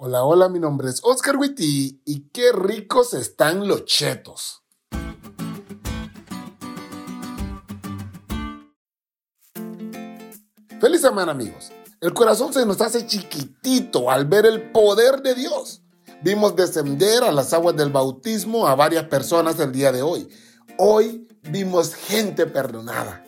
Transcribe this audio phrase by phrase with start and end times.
[0.00, 4.62] Hola, hola, mi nombre es Oscar Witty y qué ricos están los chetos.
[10.80, 11.72] Feliz semana amigos.
[12.00, 15.82] El corazón se nos hace chiquitito al ver el poder de Dios.
[16.22, 20.28] Vimos descender a las aguas del bautismo a varias personas el día de hoy.
[20.78, 23.24] Hoy vimos gente perdonada.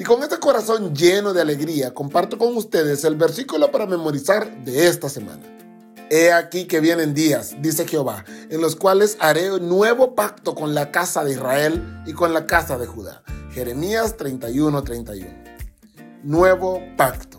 [0.00, 4.88] Y con este corazón lleno de alegría comparto con ustedes el versículo para memorizar de
[4.88, 5.61] esta semana.
[6.14, 10.74] He aquí que vienen días, dice Jehová, en los cuales haré un nuevo pacto con
[10.74, 13.22] la casa de Israel y con la casa de Judá.
[13.54, 14.84] Jeremías 31:31.
[14.84, 15.30] 31.
[16.22, 17.38] Nuevo pacto.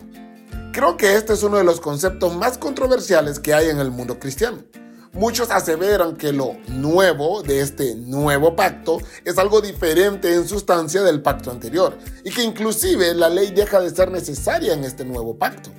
[0.72, 4.18] Creo que este es uno de los conceptos más controversiales que hay en el mundo
[4.18, 4.64] cristiano.
[5.12, 11.22] Muchos aseveran que lo nuevo de este nuevo pacto es algo diferente en sustancia del
[11.22, 15.70] pacto anterior y que inclusive la ley deja de ser necesaria en este nuevo pacto.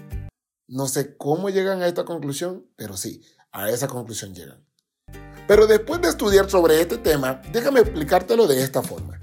[0.67, 4.65] No sé cómo llegan a esta conclusión, pero sí, a esa conclusión llegan.
[5.47, 9.20] Pero después de estudiar sobre este tema, déjame explicártelo de esta forma.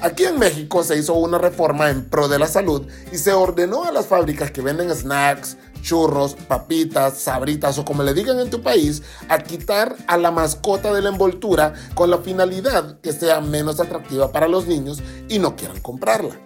[0.00, 3.84] Aquí en México se hizo una reforma en pro de la salud y se ordenó
[3.84, 8.62] a las fábricas que venden snacks, churros, papitas, sabritas o como le digan en tu
[8.62, 13.78] país, a quitar a la mascota de la envoltura con la finalidad que sea menos
[13.78, 16.40] atractiva para los niños y no quieran comprarla.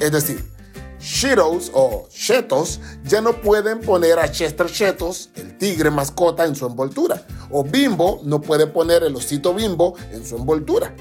[0.00, 0.55] Es decir,
[1.06, 6.66] Cheetos o Chetos ya no pueden poner a Chester Chetos, el tigre mascota, en su
[6.66, 7.24] envoltura.
[7.52, 10.96] O Bimbo no puede poner el osito Bimbo en su envoltura.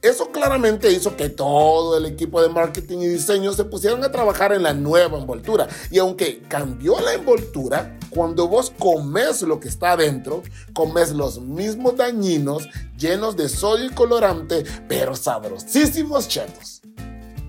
[0.00, 4.54] Eso claramente hizo que todo el equipo de marketing y diseño se pusieran a trabajar
[4.54, 5.68] en la nueva envoltura.
[5.90, 11.98] Y aunque cambió la envoltura, cuando vos comes lo que está adentro, comes los mismos
[11.98, 12.66] dañinos
[12.96, 16.80] llenos de sodio y colorante, pero sabrosísimos chetos.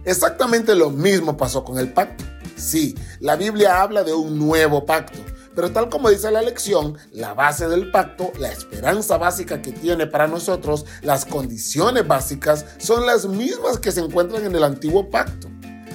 [0.03, 2.23] Exactamente lo mismo pasó con el pacto.
[2.55, 5.19] Sí, la Biblia habla de un nuevo pacto,
[5.55, 10.07] pero tal como dice la lección, la base del pacto, la esperanza básica que tiene
[10.07, 15.49] para nosotros, las condiciones básicas son las mismas que se encuentran en el antiguo pacto.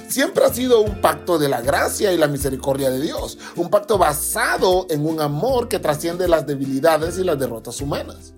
[0.07, 3.97] Siempre ha sido un pacto de la gracia y la misericordia de Dios, un pacto
[3.97, 8.33] basado en un amor que trasciende las debilidades y las derrotas humanas.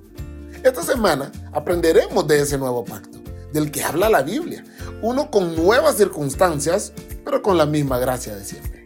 [0.64, 3.20] Esta semana aprenderemos de ese nuevo pacto,
[3.54, 4.64] del que habla la Biblia,
[5.02, 6.94] uno con nuevas circunstancias,
[7.24, 8.80] pero con la misma gracia de siempre.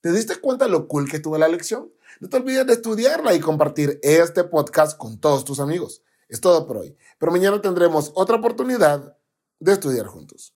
[0.00, 1.90] ¿Te diste cuenta lo cool que tuvo la lección?
[2.20, 6.02] No te olvides de estudiarla y compartir este podcast con todos tus amigos.
[6.28, 9.16] Es todo por hoy, pero mañana tendremos otra oportunidad
[9.60, 10.52] de estudiar juntos.